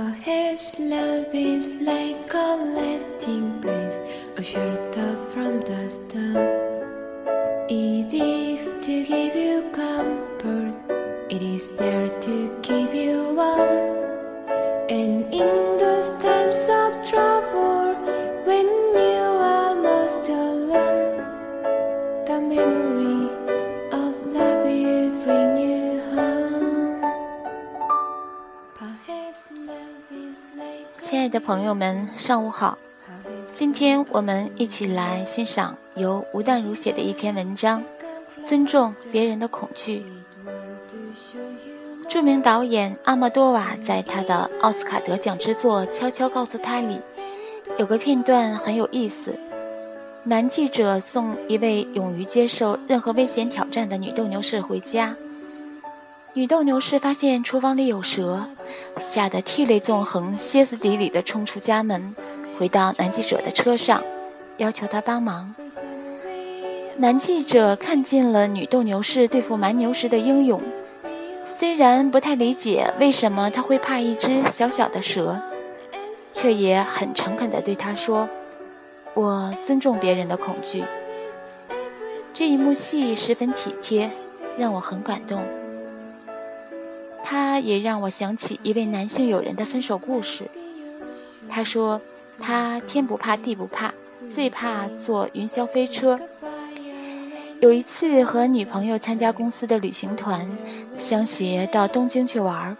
[0.00, 3.98] Perhaps love is like a lasting place,
[4.38, 6.36] a shelter from the storm.
[7.68, 10.74] It is to give you comfort,
[11.28, 13.76] it is there to keep you warm.
[14.88, 15.79] And in
[30.98, 32.76] 亲爱的朋友们，上午好。
[33.48, 37.82] 今天我们一起来欣赏由吴淡如写的一篇文章
[38.44, 40.04] 《尊重别人的恐惧》。
[42.08, 47.00] 著名导演阿莫多瓦在他的奥斯卡得奖之作《悄悄告诉他》里，
[47.78, 49.38] 有个片段很有意思。
[50.22, 55.16] 男记者送一位勇于接受任何危险挑战的女斗牛士回家，
[56.32, 58.46] 女斗牛士发现厨房里有蛇，
[59.00, 62.00] 吓得涕泪纵横、歇斯底里地冲出家门，
[62.56, 64.00] 回到男记者的车上，
[64.58, 65.52] 要求他帮忙。
[66.98, 70.60] 男记者看见了女斗牛士对付蛮牛时的英勇。
[71.44, 75.40] 虽然不太理解为什么他会怕一只小小的蛇，
[76.32, 78.28] 却也很诚恳地对他说
[79.14, 80.84] ：“我尊重别人的恐惧。”
[82.32, 84.08] 这一幕戏十分体贴，
[84.56, 85.42] 让我很感动。
[87.30, 90.50] 他也让我想起一位男性友人的分手故事。
[91.48, 92.00] 他说
[92.42, 93.94] ：“他天不怕地不怕，
[94.26, 96.18] 最怕坐云霄飞车。”
[97.62, 100.50] 有一次和女朋友参加公司的旅行团，
[100.98, 102.76] 相携到东京去玩。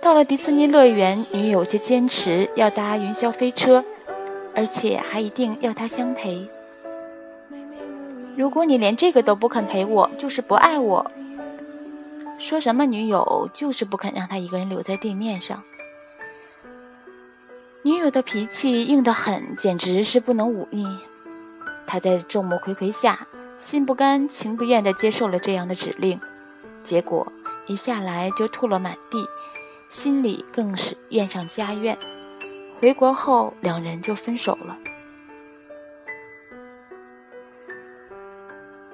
[0.00, 3.84] 到了迪士尼乐园，女友却坚持要搭云霄飞车，
[4.52, 6.48] 而且还一定要他相陪。
[8.36, 11.08] 如果你连这个都不肯陪我，就是不爱我。
[12.42, 15.62] 说什么女友就是不肯让他一个人留在地面上。
[17.82, 20.98] 女友的脾气硬得很，简直是不能忤逆。
[21.86, 23.26] 他在众目睽睽下。
[23.58, 26.20] 心不甘情不愿地接受了这样的指令，
[26.82, 27.32] 结果
[27.66, 29.24] 一下来就吐了满地，
[29.88, 31.96] 心里更是怨上加怨。
[32.80, 34.76] 回国后，两人就分手了。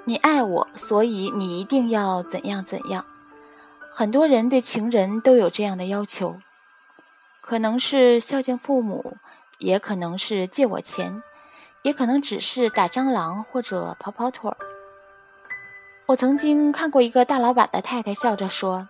[0.04, 3.06] 你爱我，所以你一定要怎样怎样。
[3.98, 6.36] 很多人对情人都有这样的要求，
[7.41, 9.16] 可能是孝敬父母，
[9.59, 11.20] 也可能是借我钱。
[11.82, 14.56] 也可能只是打蟑螂或者跑跑腿儿。
[16.06, 18.88] 我曾经看过一个大老板的太太笑着说：“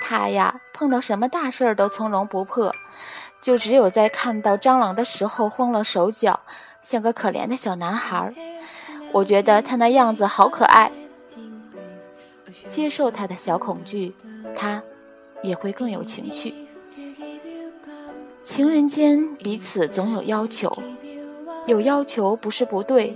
[0.00, 2.74] 他呀，碰到什么大事儿都从容不迫，
[3.42, 6.40] 就只有在看到蟑螂的时候慌了手脚，
[6.80, 8.34] 像个可怜的小男孩。
[9.12, 10.90] 我觉得他那样子好可爱。
[12.68, 14.14] 接受他的小恐惧，
[14.56, 14.82] 他
[15.42, 16.54] 也会更有情趣。
[18.42, 20.76] 情人间彼此总有要求。”
[21.66, 23.14] 有要求不是不对，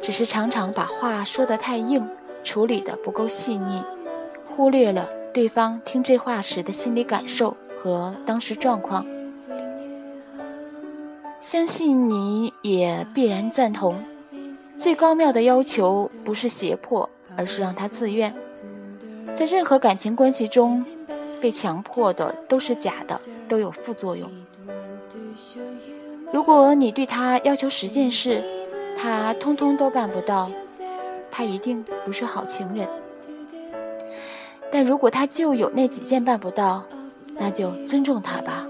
[0.00, 2.06] 只是常常把话说得太硬，
[2.44, 3.82] 处理得不够细腻，
[4.44, 9.04] 忽略了对方听这话时的心理感受和当时状况。
[11.40, 13.96] 相信你也必然赞同，
[14.78, 18.32] 最高妙的要求不是胁迫，而是让他自愿。
[19.36, 20.84] 在任何感情关系中，
[21.40, 24.30] 被强迫的都是假的，都有副作用。
[26.32, 28.42] 如果你对他要求十件事，
[28.96, 30.50] 他通通都办不到，
[31.30, 32.88] 他一定不是好情人。
[34.70, 36.84] 但如果他就有那几件办不到，
[37.34, 38.66] 那就尊重他吧。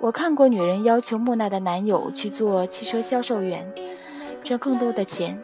[0.00, 3.68] 我看过女人要求木讷的男友去做汽车销售员，
[4.44, 5.36] 赚更多的钱；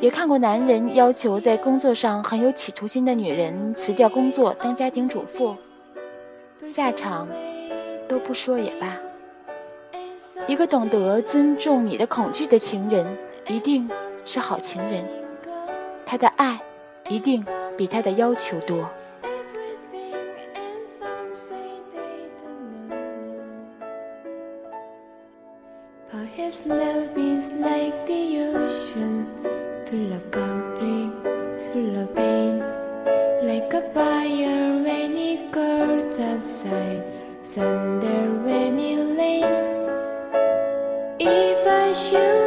[0.00, 5.54] 也看过男人要求在工作上很有企图心的女人辞掉工作当家庭主妇，
[6.66, 7.28] 下场
[8.08, 8.96] 都不说也罢。
[10.46, 13.06] 一个懂得尊重你的恐惧的情人，
[13.46, 13.88] 一定
[14.24, 15.04] 是好情人。
[16.04, 16.60] 他的爱
[17.08, 17.44] 一定
[17.76, 18.90] 比他的要求多。
[26.62, 29.26] Love is like the ocean,
[29.86, 31.12] full of conflict,
[31.72, 32.60] full of pain.
[33.42, 37.02] Like a fire when it curls outside,
[37.42, 39.64] thunder when it lays.
[41.18, 42.43] If I should